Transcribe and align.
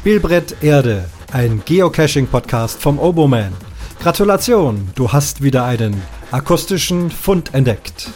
Spielbrett 0.00 0.62
Erde, 0.62 1.10
ein 1.30 1.62
Geocaching-Podcast 1.62 2.80
vom 2.80 2.98
Oboman. 2.98 3.52
Gratulation, 3.98 4.88
du 4.94 5.12
hast 5.12 5.42
wieder 5.42 5.66
einen 5.66 6.02
akustischen 6.30 7.10
Fund 7.10 7.52
entdeckt. 7.52 8.08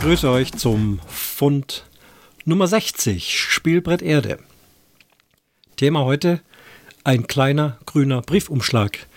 Grüße 0.00 0.30
euch 0.30 0.52
zum 0.52 1.00
Fund 1.08 1.86
Nummer 2.44 2.68
60, 2.68 3.36
Spielbrett 3.36 4.00
Erde. 4.00 4.38
Thema 5.74 6.04
heute 6.04 6.40
ein 7.02 7.26
kleiner 7.26 7.78
grüner 7.84 8.22
Briefumschlag, 8.22 9.08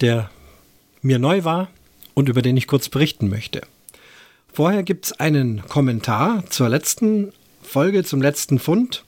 der 0.00 0.28
mir 1.02 1.20
neu 1.20 1.44
war 1.44 1.68
und 2.18 2.28
über 2.28 2.42
den 2.42 2.56
ich 2.56 2.66
kurz 2.66 2.88
berichten 2.88 3.28
möchte. 3.28 3.60
Vorher 4.52 4.82
gibt 4.82 5.04
es 5.04 5.12
einen 5.12 5.62
Kommentar 5.68 6.42
zur 6.50 6.68
letzten 6.68 7.32
Folge, 7.62 8.02
zum 8.02 8.20
letzten 8.20 8.58
Fund. 8.58 9.04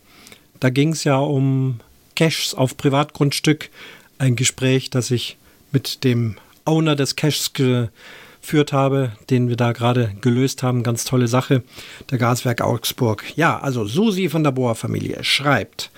Da 0.60 0.70
ging 0.70 0.92
es 0.92 1.02
ja 1.02 1.16
um 1.16 1.80
Caches 2.14 2.54
auf 2.54 2.76
Privatgrundstück. 2.76 3.68
Ein 4.18 4.36
Gespräch, 4.36 4.90
das 4.90 5.10
ich 5.10 5.38
mit 5.72 6.04
dem 6.04 6.36
Owner 6.64 6.94
des 6.94 7.16
Caches 7.16 7.52
geführt 7.52 8.72
habe, 8.72 9.10
den 9.28 9.48
wir 9.48 9.56
da 9.56 9.72
gerade 9.72 10.14
gelöst 10.20 10.62
haben. 10.62 10.84
Ganz 10.84 11.04
tolle 11.04 11.26
Sache. 11.26 11.64
Der 12.12 12.18
Gaswerk 12.18 12.60
Augsburg. 12.60 13.24
Ja, 13.34 13.58
also 13.58 13.86
Susi 13.86 14.28
von 14.28 14.44
der 14.44 14.52
Bohr-Familie 14.52 15.24
schreibt. 15.24 15.90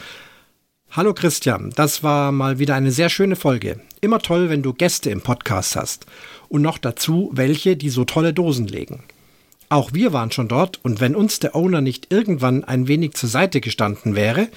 Hallo 0.94 1.14
Christian, 1.14 1.72
das 1.74 2.02
war 2.02 2.32
mal 2.32 2.58
wieder 2.58 2.74
eine 2.74 2.90
sehr 2.90 3.08
schöne 3.08 3.34
Folge. 3.34 3.80
Immer 4.02 4.18
toll, 4.18 4.50
wenn 4.50 4.60
du 4.60 4.74
Gäste 4.74 5.08
im 5.08 5.22
Podcast 5.22 5.74
hast 5.74 6.04
und 6.50 6.60
noch 6.60 6.76
dazu 6.76 7.30
welche, 7.32 7.78
die 7.78 7.88
so 7.88 8.04
tolle 8.04 8.34
Dosen 8.34 8.66
legen. 8.66 9.02
Auch 9.70 9.94
wir 9.94 10.12
waren 10.12 10.32
schon 10.32 10.48
dort 10.48 10.80
und 10.84 11.00
wenn 11.00 11.16
uns 11.16 11.38
der 11.38 11.56
Owner 11.56 11.80
nicht 11.80 12.12
irgendwann 12.12 12.62
ein 12.64 12.88
wenig 12.88 13.14
zur 13.14 13.30
Seite 13.30 13.62
gestanden 13.62 14.14
wäre, 14.14 14.48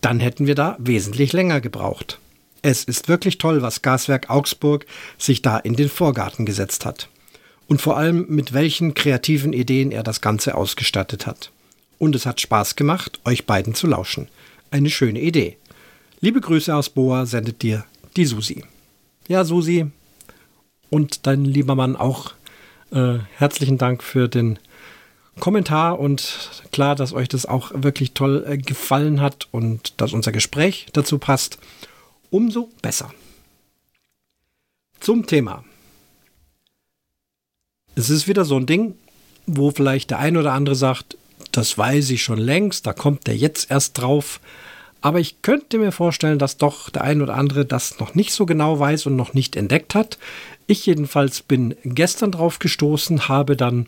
dann 0.00 0.20
hätten 0.20 0.46
wir 0.46 0.54
da 0.54 0.76
wesentlich 0.78 1.32
länger 1.32 1.60
gebraucht. 1.60 2.20
Es 2.62 2.84
ist 2.84 3.08
wirklich 3.08 3.38
toll, 3.38 3.60
was 3.60 3.82
Gaswerk 3.82 4.30
Augsburg 4.30 4.86
sich 5.18 5.42
da 5.42 5.58
in 5.58 5.74
den 5.74 5.88
Vorgarten 5.88 6.46
gesetzt 6.46 6.86
hat. 6.86 7.08
Und 7.66 7.82
vor 7.82 7.96
allem 7.96 8.26
mit 8.28 8.52
welchen 8.52 8.94
kreativen 8.94 9.52
Ideen 9.52 9.90
er 9.90 10.04
das 10.04 10.20
Ganze 10.20 10.54
ausgestattet 10.54 11.26
hat. 11.26 11.50
Und 11.98 12.14
es 12.14 12.24
hat 12.24 12.40
Spaß 12.40 12.76
gemacht, 12.76 13.18
euch 13.24 13.46
beiden 13.46 13.74
zu 13.74 13.88
lauschen. 13.88 14.28
Eine 14.70 14.88
schöne 14.88 15.20
Idee. 15.20 15.58
Liebe 16.24 16.40
Grüße 16.40 16.72
aus 16.72 16.88
Boa 16.88 17.26
sendet 17.26 17.62
dir 17.62 17.84
die 18.16 18.26
Susi. 18.26 18.62
Ja, 19.26 19.44
Susi, 19.44 19.90
und 20.88 21.26
dein 21.26 21.44
lieber 21.44 21.74
Mann 21.74 21.96
auch 21.96 22.34
äh, 22.92 23.18
herzlichen 23.38 23.76
Dank 23.76 24.04
für 24.04 24.28
den 24.28 24.60
Kommentar 25.40 25.98
und 25.98 26.62
klar, 26.70 26.94
dass 26.94 27.12
euch 27.12 27.26
das 27.26 27.44
auch 27.44 27.72
wirklich 27.74 28.12
toll 28.12 28.44
äh, 28.46 28.56
gefallen 28.56 29.20
hat 29.20 29.48
und 29.50 30.00
dass 30.00 30.12
unser 30.12 30.30
Gespräch 30.30 30.86
dazu 30.92 31.18
passt. 31.18 31.58
Umso 32.30 32.70
besser. 32.82 33.12
Zum 35.00 35.26
Thema. 35.26 35.64
Es 37.96 38.10
ist 38.10 38.28
wieder 38.28 38.44
so 38.44 38.58
ein 38.58 38.66
Ding, 38.66 38.94
wo 39.48 39.72
vielleicht 39.72 40.10
der 40.10 40.20
ein 40.20 40.36
oder 40.36 40.52
andere 40.52 40.76
sagt, 40.76 41.16
das 41.50 41.76
weiß 41.76 42.10
ich 42.10 42.22
schon 42.22 42.38
längst, 42.38 42.86
da 42.86 42.92
kommt 42.92 43.26
der 43.26 43.36
jetzt 43.36 43.72
erst 43.72 43.98
drauf. 43.98 44.38
Aber 45.02 45.18
ich 45.18 45.42
könnte 45.42 45.78
mir 45.78 45.90
vorstellen, 45.90 46.38
dass 46.38 46.56
doch 46.56 46.88
der 46.88 47.02
ein 47.02 47.20
oder 47.20 47.34
andere 47.34 47.64
das 47.64 47.98
noch 47.98 48.14
nicht 48.14 48.32
so 48.32 48.46
genau 48.46 48.78
weiß 48.78 49.06
und 49.06 49.16
noch 49.16 49.34
nicht 49.34 49.56
entdeckt 49.56 49.96
hat. 49.96 50.16
Ich 50.68 50.86
jedenfalls 50.86 51.42
bin 51.42 51.74
gestern 51.84 52.30
drauf 52.30 52.60
gestoßen, 52.60 53.28
habe 53.28 53.56
dann 53.56 53.86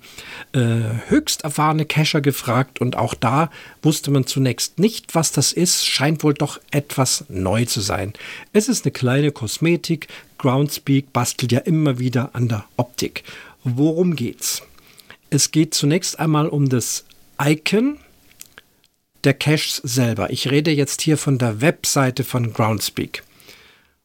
äh, 0.52 0.58
höchst 1.06 1.44
erfahrene 1.44 1.86
Cacher 1.86 2.20
gefragt 2.20 2.80
und 2.80 2.96
auch 2.96 3.14
da 3.14 3.50
wusste 3.80 4.10
man 4.10 4.26
zunächst 4.26 4.80
nicht, 4.80 5.14
was 5.14 5.30
das 5.30 5.52
ist, 5.52 5.86
scheint 5.86 6.24
wohl 6.24 6.34
doch 6.34 6.60
etwas 6.72 7.24
neu 7.28 7.64
zu 7.64 7.80
sein. 7.80 8.12
Es 8.52 8.68
ist 8.68 8.84
eine 8.84 8.92
kleine 8.92 9.30
Kosmetik, 9.30 10.08
Groundspeak 10.38 11.12
bastelt 11.12 11.52
ja 11.52 11.60
immer 11.60 12.00
wieder 12.00 12.30
an 12.32 12.48
der 12.48 12.64
Optik. 12.76 13.22
Worum 13.62 14.16
geht's? 14.16 14.62
Es 15.30 15.52
geht 15.52 15.74
zunächst 15.74 16.18
einmal 16.18 16.48
um 16.48 16.68
das 16.68 17.04
Icon 17.40 17.98
der 19.24 19.34
Caches 19.34 19.76
selber. 19.82 20.30
Ich 20.30 20.50
rede 20.50 20.70
jetzt 20.70 21.00
hier 21.00 21.18
von 21.18 21.38
der 21.38 21.60
Webseite 21.60 22.24
von 22.24 22.52
Groundspeak. 22.52 23.22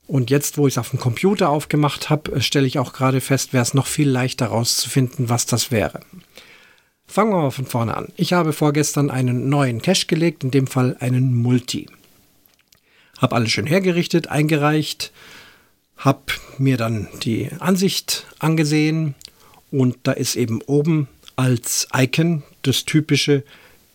Und 0.07 0.31
jetzt, 0.31 0.57
wo 0.57 0.65
ich 0.65 0.73
es 0.73 0.77
auf 0.79 0.89
dem 0.89 0.99
Computer 0.99 1.49
aufgemacht 1.49 2.09
habe, 2.09 2.31
äh, 2.31 2.41
stelle 2.41 2.65
ich 2.65 2.79
auch 2.79 2.93
gerade 2.93 3.21
fest, 3.21 3.53
wäre 3.53 3.61
es 3.61 3.75
noch 3.75 3.85
viel 3.85 4.09
leichter 4.09 4.45
herauszufinden, 4.45 5.29
was 5.29 5.45
das 5.45 5.69
wäre. 5.69 5.99
Fangen 7.05 7.31
wir 7.31 7.41
mal 7.41 7.51
von 7.51 7.65
vorne 7.65 7.95
an. 7.95 8.07
Ich 8.17 8.33
habe 8.33 8.53
vorgestern 8.53 9.11
einen 9.11 9.49
neuen 9.49 9.81
Cache 9.81 10.07
gelegt, 10.07 10.43
in 10.43 10.51
dem 10.51 10.67
Fall 10.67 10.97
einen 10.99 11.35
Multi. 11.35 11.87
Habe 13.19 13.35
alles 13.35 13.51
schön 13.51 13.67
hergerichtet, 13.67 14.29
eingereicht, 14.29 15.11
habe 15.97 16.21
mir 16.57 16.77
dann 16.77 17.07
die 17.23 17.49
Ansicht 17.59 18.25
angesehen 18.39 19.15
und 19.69 19.97
da 20.03 20.13
ist 20.13 20.35
eben 20.35 20.61
oben 20.63 21.07
als 21.35 21.87
Icon 21.93 22.43
das 22.63 22.85
typische 22.85 23.43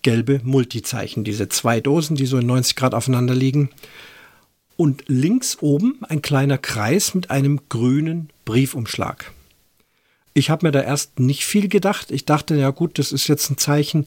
gelbe 0.05 0.41
Multizeichen. 0.45 1.25
Diese 1.25 1.49
zwei 1.49 1.81
Dosen, 1.81 2.15
die 2.15 2.27
so 2.27 2.39
in 2.39 2.47
90 2.47 2.77
Grad 2.77 2.95
aufeinander 2.95 3.35
liegen. 3.35 3.71
Und 4.77 5.05
links 5.09 5.59
oben 5.61 5.99
ein 6.09 6.23
kleiner 6.23 6.59
Kreis 6.59 7.15
mit 7.15 7.31
einem 7.31 7.61
grünen 7.69 8.31
Briefumschlag. 8.45 9.33
Ich 10.33 10.51
habe 10.51 10.67
mir 10.67 10.73
da 10.73 10.81
erst 10.81 11.19
nicht 11.19 11.45
viel 11.45 11.69
gedacht. 11.69 12.11
Ich 12.11 12.25
dachte, 12.25 12.57
ja 12.57 12.71
gut, 12.71 12.99
das 12.99 13.13
ist 13.13 13.29
jetzt 13.29 13.51
ein 13.51 13.59
Zeichen, 13.59 14.07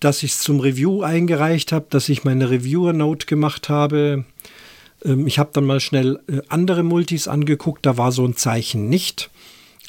dass 0.00 0.22
ich 0.22 0.32
es 0.32 0.40
zum 0.40 0.60
Review 0.60 1.02
eingereicht 1.02 1.72
habe, 1.72 1.86
dass 1.90 2.08
ich 2.08 2.24
meine 2.24 2.50
Reviewer-Note 2.50 3.26
gemacht 3.26 3.68
habe. 3.68 4.24
Ähm, 5.04 5.26
ich 5.26 5.38
habe 5.38 5.50
dann 5.52 5.64
mal 5.64 5.80
schnell 5.80 6.20
äh, 6.28 6.40
andere 6.48 6.82
Multis 6.82 7.28
angeguckt, 7.28 7.86
da 7.86 7.96
war 7.96 8.10
so 8.10 8.24
ein 8.24 8.36
Zeichen 8.36 8.88
nicht. 8.88 9.30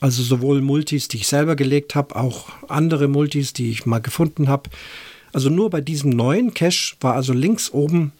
Also 0.02 0.24
sowohl 0.24 0.62
Multis, 0.62 1.08
die 1.08 1.18
ich 1.18 1.28
selber 1.28 1.56
gelegt 1.56 1.94
habe, 1.94 2.16
auch 2.16 2.50
andere 2.68 3.08
Multis, 3.08 3.54
die 3.54 3.70
ich 3.70 3.86
mal 3.86 4.00
gefunden 4.00 4.50
habe. 4.50 4.70
Also 5.32 5.50
nur 5.50 5.70
bei 5.70 5.80
diesem 5.80 6.10
neuen 6.10 6.56
Cache 6.56 6.96
war 7.00 7.14
also 7.14 7.34
links 7.34 7.70
oben 7.70 8.12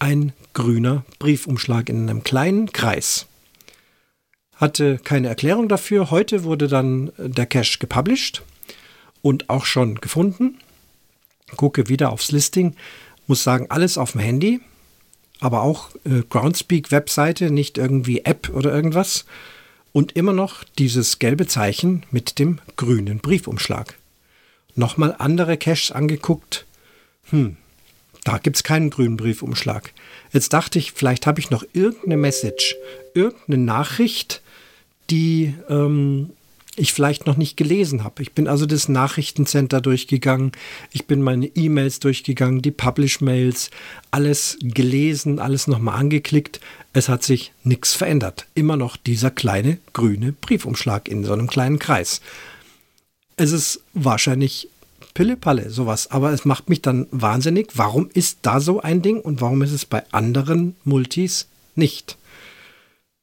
ein 0.00 0.32
grüner 0.54 1.04
Briefumschlag 1.20 1.88
in 1.88 2.10
einem 2.10 2.24
kleinen 2.24 2.72
Kreis. 2.72 3.26
Hatte 4.56 4.98
keine 4.98 5.28
Erklärung 5.28 5.68
dafür. 5.68 6.10
Heute 6.10 6.42
wurde 6.42 6.66
dann 6.66 7.12
der 7.16 7.46
Cache 7.46 7.78
gepublished 7.78 8.42
und 9.22 9.48
auch 9.50 9.66
schon 9.66 10.00
gefunden. 10.00 10.58
Gucke 11.54 11.88
wieder 11.88 12.10
aufs 12.10 12.32
Listing. 12.32 12.74
Muss 13.28 13.44
sagen, 13.44 13.66
alles 13.68 13.98
auf 13.98 14.12
dem 14.12 14.20
Handy, 14.20 14.60
aber 15.38 15.62
auch 15.62 15.90
äh, 16.04 16.22
Groundspeak-Webseite, 16.28 17.52
nicht 17.52 17.78
irgendwie 17.78 18.24
App 18.24 18.50
oder 18.52 18.74
irgendwas 18.74 19.26
und 19.92 20.12
immer 20.12 20.32
noch 20.32 20.64
dieses 20.78 21.18
gelbe 21.18 21.46
Zeichen 21.46 22.04
mit 22.10 22.38
dem 22.38 22.58
grünen 22.76 23.18
Briefumschlag. 23.18 23.98
Nochmal 24.74 25.14
andere 25.18 25.56
Caches 25.56 25.90
angeguckt. 25.90 26.66
Hm, 27.30 27.56
da 28.24 28.38
gibt 28.38 28.56
es 28.56 28.62
keinen 28.62 28.90
grünen 28.90 29.16
Briefumschlag. 29.16 29.92
Jetzt 30.32 30.52
dachte 30.52 30.78
ich, 30.78 30.92
vielleicht 30.92 31.26
habe 31.26 31.40
ich 31.40 31.50
noch 31.50 31.64
irgendeine 31.72 32.16
Message, 32.16 32.76
irgendeine 33.14 33.58
Nachricht, 33.58 34.42
die 35.10 35.54
ähm, 35.68 36.30
ich 36.76 36.92
vielleicht 36.92 37.26
noch 37.26 37.36
nicht 37.36 37.56
gelesen 37.56 38.04
habe. 38.04 38.22
Ich 38.22 38.32
bin 38.32 38.46
also 38.46 38.64
das 38.64 38.88
Nachrichtencenter 38.88 39.80
durchgegangen, 39.80 40.52
ich 40.92 41.06
bin 41.06 41.22
meine 41.22 41.46
E-Mails 41.46 42.00
durchgegangen, 42.00 42.62
die 42.62 42.70
Publish-Mails, 42.70 43.70
alles 44.10 44.56
gelesen, 44.62 45.38
alles 45.38 45.66
nochmal 45.66 45.98
angeklickt. 45.98 46.60
Es 46.92 47.08
hat 47.08 47.22
sich 47.22 47.52
nichts 47.64 47.94
verändert. 47.94 48.46
Immer 48.54 48.76
noch 48.76 48.96
dieser 48.96 49.30
kleine 49.30 49.78
grüne 49.92 50.32
Briefumschlag 50.32 51.08
in 51.08 51.24
so 51.24 51.32
einem 51.32 51.48
kleinen 51.48 51.78
Kreis. 51.78 52.20
Es 53.36 53.52
ist 53.52 53.82
wahrscheinlich 53.94 54.68
Pille-Palle, 55.14 55.70
sowas, 55.70 56.10
aber 56.10 56.32
es 56.32 56.44
macht 56.44 56.68
mich 56.68 56.82
dann 56.82 57.06
wahnsinnig. 57.10 57.70
Warum 57.74 58.10
ist 58.12 58.38
da 58.42 58.60
so 58.60 58.80
ein 58.80 59.02
Ding 59.02 59.20
und 59.20 59.40
warum 59.40 59.62
ist 59.62 59.72
es 59.72 59.84
bei 59.84 60.04
anderen 60.12 60.76
Multis 60.84 61.48
nicht? 61.74 62.16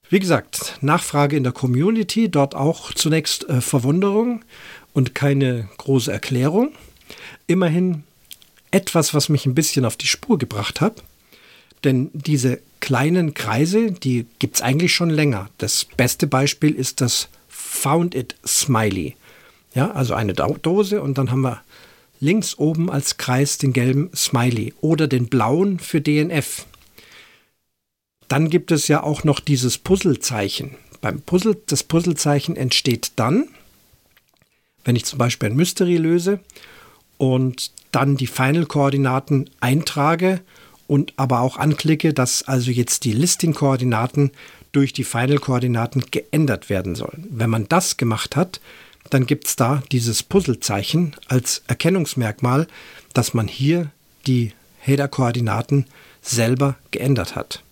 Wie 0.09 0.19
gesagt, 0.19 0.77
Nachfrage 0.81 1.35
in 1.35 1.43
der 1.43 1.51
Community, 1.51 2.29
dort 2.29 2.55
auch 2.55 2.93
zunächst 2.93 3.49
äh, 3.49 3.59
Verwunderung 3.59 4.45
und 4.93 5.15
keine 5.15 5.67
große 5.77 6.11
Erklärung. 6.11 6.71
Immerhin 7.45 8.03
etwas, 8.71 9.13
was 9.13 9.27
mich 9.27 9.45
ein 9.45 9.55
bisschen 9.55 9.83
auf 9.83 9.97
die 9.97 10.07
Spur 10.07 10.37
gebracht 10.37 10.79
hat. 10.79 11.03
Denn 11.83 12.09
diese 12.13 12.59
kleinen 12.79 13.33
Kreise, 13.33 13.91
die 13.91 14.25
gibt 14.39 14.55
es 14.55 14.61
eigentlich 14.61 14.93
schon 14.93 15.09
länger. 15.09 15.49
Das 15.57 15.85
beste 15.85 16.25
Beispiel 16.25 16.73
ist 16.73 17.01
das 17.01 17.27
Found 17.49 18.15
It 18.15 18.35
Smiley. 18.45 19.15
Ja, 19.73 19.91
also 19.91 20.13
eine 20.13 20.33
Dose 20.33 21.01
und 21.01 21.17
dann 21.17 21.31
haben 21.31 21.41
wir 21.41 21.61
links 22.19 22.57
oben 22.57 22.89
als 22.89 23.17
Kreis 23.17 23.57
den 23.57 23.73
gelben 23.73 24.09
Smiley 24.15 24.73
oder 24.81 25.07
den 25.07 25.27
blauen 25.27 25.79
für 25.79 26.01
DNF. 26.01 26.65
Dann 28.27 28.49
gibt 28.49 28.71
es 28.71 28.87
ja 28.87 29.03
auch 29.03 29.23
noch 29.23 29.39
dieses 29.39 29.77
Puzzlezeichen. 29.77 30.75
Beim 31.01 31.21
Puzzle, 31.21 31.57
das 31.67 31.83
Puzzlezeichen 31.83 32.55
entsteht 32.55 33.11
dann, 33.15 33.47
Wenn 34.83 34.95
ich 34.95 35.03
zum 35.03 35.19
Beispiel 35.19 35.49
ein 35.49 35.55
Mystery 35.57 35.97
löse 35.97 36.39
und 37.17 37.71
dann 37.91 38.15
die 38.15 38.27
Final-Koordinaten 38.27 39.49
eintrage 39.59 40.39
und 40.87 41.13
aber 41.17 41.41
auch 41.41 41.57
anklicke, 41.57 42.13
dass 42.13 42.43
also 42.43 42.71
jetzt 42.71 43.03
die 43.03 43.11
Listing-Koordinaten 43.11 44.31
durch 44.71 44.93
die 44.93 45.03
Final-Koordinaten 45.03 46.05
geändert 46.11 46.69
werden 46.69 46.95
sollen. 46.95 47.27
Wenn 47.29 47.49
man 47.49 47.67
das 47.67 47.97
gemacht 47.97 48.35
hat, 48.35 48.61
dann 49.09 49.25
gibt 49.25 49.47
es 49.47 49.55
da 49.55 49.83
dieses 49.91 50.23
Puzzlezeichen 50.23 51.15
als 51.27 51.63
Erkennungsmerkmal, 51.67 52.67
dass 53.13 53.33
man 53.33 53.47
hier 53.47 53.91
die 54.25 54.53
Header-Koordinaten 54.79 55.85
selber 56.21 56.75
geändert 56.91 57.35
hat. 57.35 57.63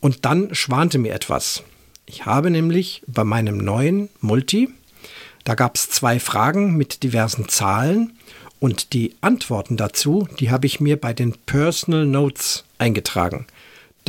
Und 0.00 0.24
dann 0.24 0.54
schwante 0.54 0.98
mir 0.98 1.14
etwas. 1.14 1.62
Ich 2.06 2.26
habe 2.26 2.50
nämlich 2.50 3.02
bei 3.06 3.24
meinem 3.24 3.58
neuen 3.58 4.08
Multi, 4.20 4.70
da 5.44 5.54
gab 5.54 5.76
es 5.76 5.90
zwei 5.90 6.20
Fragen 6.20 6.76
mit 6.76 7.02
diversen 7.02 7.48
Zahlen 7.48 8.12
und 8.60 8.92
die 8.92 9.14
Antworten 9.20 9.76
dazu, 9.76 10.28
die 10.38 10.50
habe 10.50 10.66
ich 10.66 10.80
mir 10.80 10.98
bei 10.98 11.12
den 11.12 11.32
Personal 11.46 12.06
Notes 12.06 12.64
eingetragen 12.78 13.46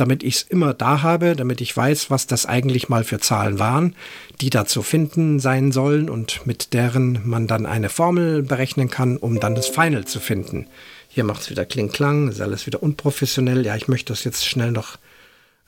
damit 0.00 0.22
ich 0.22 0.36
es 0.36 0.42
immer 0.42 0.72
da 0.72 1.02
habe, 1.02 1.36
damit 1.36 1.60
ich 1.60 1.76
weiß, 1.76 2.10
was 2.10 2.26
das 2.26 2.46
eigentlich 2.46 2.88
mal 2.88 3.04
für 3.04 3.20
Zahlen 3.20 3.58
waren, 3.58 3.94
die 4.40 4.48
da 4.48 4.64
zu 4.64 4.82
finden 4.82 5.40
sein 5.40 5.72
sollen 5.72 6.08
und 6.08 6.46
mit 6.46 6.72
deren 6.72 7.20
man 7.24 7.46
dann 7.46 7.66
eine 7.66 7.90
Formel 7.90 8.42
berechnen 8.42 8.88
kann, 8.88 9.18
um 9.18 9.40
dann 9.40 9.54
das 9.54 9.68
Final 9.68 10.06
zu 10.06 10.18
finden. 10.18 10.66
Hier 11.08 11.24
macht 11.24 11.42
es 11.42 11.50
wieder 11.50 11.66
Kling-Klang, 11.66 12.28
ist 12.28 12.40
alles 12.40 12.66
wieder 12.66 12.82
unprofessionell. 12.82 13.66
Ja, 13.66 13.76
ich 13.76 13.88
möchte 13.88 14.12
das 14.12 14.24
jetzt 14.24 14.46
schnell 14.46 14.72
noch 14.72 14.96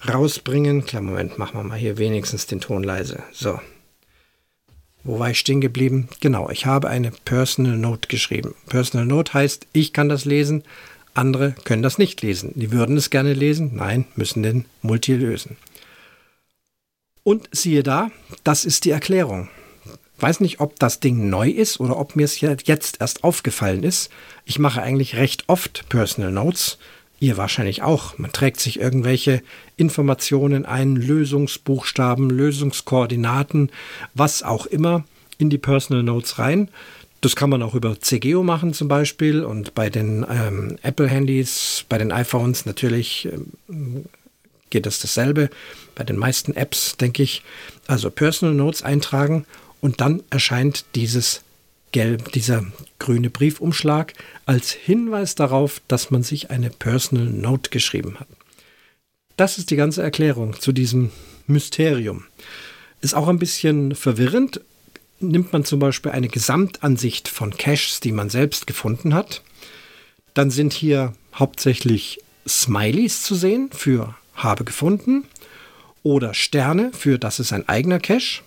rausbringen. 0.09 0.85
Klar, 0.85 1.03
Moment, 1.03 1.39
machen 1.39 1.59
wir 1.59 1.65
mal 1.65 1.79
hier 1.79 1.99
wenigstens 1.99 2.47
den 2.47 2.61
Ton 2.61 2.83
leise. 2.83 3.23
So. 3.33 3.61
Wo 5.05 5.19
war 5.19 5.31
ich 5.31 5.39
stehen 5.39 5.61
geblieben? 5.61 6.09
Genau, 6.21 6.49
ich 6.51 6.67
habe 6.67 6.89
eine 6.89 7.11
Personal 7.25 7.77
Note 7.77 8.09
geschrieben. 8.09 8.55
Personal 8.69 9.07
Note 9.07 9.35
heißt, 9.35 9.67
ich 9.73 9.93
kann 9.93 10.09
das 10.09 10.25
lesen, 10.25 10.63
andere 11.15 11.55
können 11.65 11.83
das 11.83 11.99
nicht 11.99 12.23
lesen. 12.23 12.53
Die 12.55 12.71
würden 12.71 12.97
es 12.97 13.11
gerne 13.11 13.33
lesen, 13.33 13.73
nein, 13.75 14.07
müssen 14.15 14.43
den 14.43 14.67
Multi 14.81 15.15
lösen. 15.15 15.57
Und 17.25 17.49
siehe 17.53 17.83
da, 17.83 18.11
das 18.45 18.65
ist 18.65 18.85
die 18.85 18.91
Erklärung. 18.91 19.49
Weiß 20.19 20.39
nicht, 20.39 20.61
ob 20.61 20.79
das 20.79 21.01
Ding 21.01 21.31
neu 21.31 21.49
ist 21.51 21.81
oder 21.81 21.99
ob 21.99 22.15
mir 22.15 22.25
es 22.25 22.41
jetzt 22.41 23.01
erst 23.01 23.25
aufgefallen 23.25 23.83
ist. 23.83 24.09
Ich 24.45 24.61
mache 24.61 24.83
eigentlich 24.83 25.17
recht 25.17 25.45
oft 25.49 25.89
Personal 25.89 26.31
Notes. 26.31 26.79
Ihr 27.23 27.37
wahrscheinlich 27.37 27.83
auch. 27.83 28.19
Man 28.19 28.33
trägt 28.33 28.59
sich 28.59 28.81
irgendwelche 28.81 29.43
Informationen 29.77 30.67
ein, 30.67 30.97
Lösungsbuchstaben, 30.97 32.29
Lösungskoordinaten, 32.29 33.71
was 34.13 34.43
auch 34.43 34.67
immer 34.67 35.05
in 35.39 35.49
die 35.49 35.57
Personal 35.57 36.03
Notes 36.03 36.41
rein. 36.41 36.69
Das 37.21 37.37
kann 37.37 37.49
man 37.49 37.63
auch 37.63 37.77
über 37.77 37.97
CGO 38.01 38.43
machen 38.43 38.75
zum 38.75 38.89
Beispiel 38.89 39.45
und 39.45 39.77
bei 39.77 39.89
den 39.89 40.27
ähm, 40.29 40.79
Apple-Handys, 40.83 41.85
bei 41.89 41.97
den 41.97 42.11
iPhones 42.11 42.67
natürlich 42.67 43.29
ähm, 43.69 44.07
geht 44.71 44.89
es 44.89 44.99
dasselbe. 44.99 45.49
Bei 45.95 46.03
den 46.03 46.17
meisten 46.17 46.57
Apps, 46.57 46.97
denke 46.97 47.23
ich. 47.23 47.45
Also 47.87 48.11
Personal 48.11 48.57
Notes 48.57 48.83
eintragen 48.83 49.47
und 49.81 50.01
dann 50.01 50.25
erscheint 50.31 50.87
dieses 50.97 51.43
gelb, 51.93 52.33
dieser 52.33 52.65
grüne 52.99 53.31
Briefumschlag 53.31 54.15
als 54.47 54.73
Hinweis 54.73 55.35
darauf, 55.35 55.81
dass 55.89 56.11
man 56.11 56.23
sich 56.23 56.51
eine 56.51 56.71
Personal 56.71 57.27
Note 57.27 57.71
geschrieben 57.71 58.19
hat. 58.19 58.29
Das 59.37 59.59
ist 59.59 59.71
die 59.71 59.77
ganze 59.77 60.03
Erklärung 60.03 60.59
zu 60.59 60.73
diesem 60.73 61.11
Mysterium. 61.47 62.25
Ist 63.01 63.15
auch 63.15 63.29
ein 63.29 63.39
bisschen 63.39 63.95
verwirrend, 63.95 64.61
nimmt 65.21 65.53
man 65.53 65.65
zum 65.65 65.79
Beispiel 65.79 66.13
eine 66.13 66.29
Gesamtansicht 66.29 67.29
von 67.29 67.57
Caches, 67.57 68.01
die 68.01 68.13
man 68.13 68.31
selbst 68.31 68.67
gefunden 68.67 69.15
hat, 69.15 69.43
dann 70.35 70.51
sind 70.51 70.73
hier 70.73 71.13
hauptsächlich 71.35 72.21
Smileys 72.47 73.23
zu 73.23 73.35
sehen 73.35 73.71
für 73.73 74.15
habe 74.35 74.65
gefunden 74.65 75.25
oder 76.03 76.35
Sterne 76.35 76.91
für 76.93 77.19
das 77.19 77.39
ist 77.39 77.53
ein 77.53 77.69
eigener 77.69 78.01
Cache. 78.01 78.43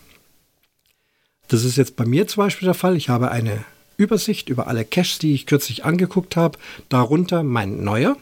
Das 1.47 1.63
ist 1.63 1.77
jetzt 1.77 1.95
bei 1.95 2.06
mir 2.06 2.27
zum 2.27 2.44
Beispiel 2.44 2.65
der 2.65 2.74
Fall. 2.74 2.95
Ich 2.95 3.09
habe 3.09 3.31
eine 3.31 3.63
Übersicht 3.97 4.50
über 4.50 4.68
alle 4.68 4.86
Caches, 4.86 5.19
die 5.19 5.33
ich 5.33 5.45
kürzlich 5.45 5.86
angeguckt 5.86 6.36
habe, 6.36 6.57
darunter 6.89 7.44
mein 7.44 7.83
neuer. 7.83 8.18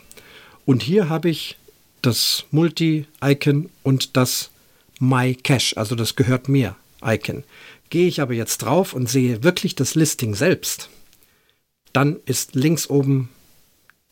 Und 0.66 0.84
hier 0.84 1.10
habe 1.10 1.30
ich 1.30 1.58
das 2.02 2.46
Multi-Icon 2.52 3.70
und 3.82 4.18
das 4.18 4.52
My 5.00 5.36
Cache, 5.36 5.76
also 5.78 5.96
das 5.96 6.16
gehört 6.16 6.48
mir 6.48 6.76
Icon. 7.04 7.44
Gehe 7.90 8.08
ich 8.08 8.22
aber 8.22 8.34
jetzt 8.34 8.60
drauf 8.60 8.94
und 8.94 9.10
sehe 9.10 9.44
wirklich 9.44 9.76
das 9.76 9.96
Listing 9.96 10.36
selbst, 10.36 10.90
dann 11.92 12.18
ist 12.26 12.56
links 12.56 12.90
oben 12.90 13.30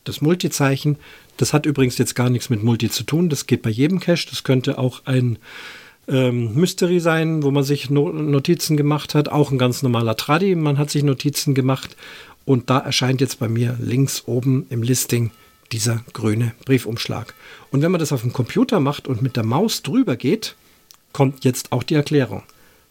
das 0.04 0.20
Multi-Zeichen. 0.20 0.96
Das 1.36 1.52
hat 1.52 1.66
übrigens 1.66 1.98
jetzt 1.98 2.14
gar 2.14 2.30
nichts 2.30 2.50
mit 2.50 2.62
Multi 2.62 2.90
zu 2.90 3.04
tun. 3.04 3.28
Das 3.28 3.46
geht 3.46 3.62
bei 3.62 3.70
jedem 3.70 4.00
Cache. 4.00 4.28
Das 4.30 4.44
könnte 4.44 4.78
auch 4.78 5.02
ein 5.06 5.38
ähm, 6.08 6.54
Mystery 6.54 7.00
sein, 7.00 7.42
wo 7.42 7.50
man 7.50 7.64
sich 7.64 7.90
no 7.90 8.10
Notizen 8.10 8.76
gemacht 8.76 9.14
hat. 9.14 9.28
Auch 9.30 9.50
ein 9.50 9.58
ganz 9.58 9.82
normaler 9.82 10.16
Tradi. 10.16 10.54
Man 10.54 10.78
hat 10.78 10.90
sich 10.90 11.02
Notizen 11.02 11.54
gemacht. 11.54 11.96
Und 12.44 12.70
da 12.70 12.78
erscheint 12.78 13.20
jetzt 13.20 13.38
bei 13.38 13.48
mir 13.48 13.76
links 13.80 14.24
oben 14.26 14.66
im 14.68 14.82
Listing 14.82 15.30
dieser 15.70 16.04
grüne 16.12 16.54
Briefumschlag. 16.64 17.34
Und 17.70 17.82
wenn 17.82 17.92
man 17.92 18.00
das 18.00 18.12
auf 18.12 18.22
dem 18.22 18.32
Computer 18.32 18.80
macht 18.80 19.08
und 19.08 19.22
mit 19.22 19.36
der 19.36 19.44
Maus 19.44 19.82
drüber 19.82 20.16
geht, 20.16 20.56
kommt 21.12 21.44
jetzt 21.44 21.72
auch 21.72 21.82
die 21.82 21.94
Erklärung. 21.94 22.42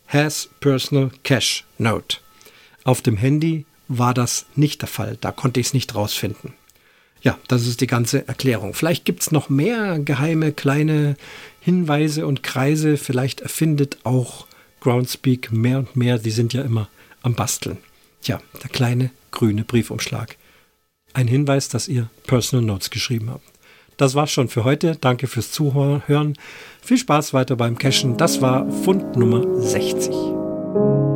Has 0.08 0.50
Personal 0.60 1.12
Cache 1.24 1.64
Note. 1.78 2.18
Auf 2.84 3.02
dem 3.02 3.18
Handy 3.18 3.66
war 3.88 4.14
das 4.14 4.46
nicht 4.56 4.82
der 4.82 4.90
Fall. 4.90 5.18
Da 5.22 5.32
konnte 5.32 5.60
ich 5.60 5.68
es 5.68 5.74
nicht 5.74 5.96
rausfinden. 5.96 6.54
Ja, 7.22 7.38
das 7.48 7.68
ist 7.68 7.82
die 7.82 7.88
ganze 7.88 8.28
Erklärung. 8.28 8.74
Vielleicht 8.74 9.06
gibt 9.06 9.22
es 9.22 9.32
noch 9.32 9.50
mehr 9.50 10.00
geheime 10.00 10.52
kleine 10.54 11.16
Hinweise 11.60 12.26
und 12.26 12.42
Kreise. 12.42 12.98
Vielleicht 12.98 13.42
erfindet 13.42 14.00
auch 14.04 14.48
Groundspeak 14.80 15.52
mehr 15.52 15.80
und 15.80 15.96
mehr. 15.96 16.18
Die 16.18 16.32
sind 16.32 16.54
ja 16.54 16.64
immer 16.64 16.90
am 17.22 17.36
Basteln. 17.36 17.78
Tja, 18.22 18.40
der 18.64 18.70
kleine 18.70 19.12
grüne 19.30 19.64
Briefumschlag. 19.64 20.38
Ein 21.14 21.28
Hinweis, 21.28 21.70
dass 21.70 21.88
ihr 21.88 22.10
Personal 22.26 22.66
Notes 22.66 22.90
geschrieben 22.90 23.30
habt. 23.30 23.46
Das 23.98 24.16
war's 24.16 24.32
schon 24.32 24.48
für 24.48 24.64
heute. 24.64 24.98
Danke 25.00 25.28
fürs 25.28 25.52
Zuhören. 25.52 26.36
Viel 26.82 26.98
Spaß 26.98 27.34
weiter 27.34 27.56
beim 27.56 27.78
Cashen. 27.78 28.18
Das 28.18 28.42
war 28.42 28.72
Fund 28.72 29.16
Nummer 29.16 29.62
60. 29.62 31.11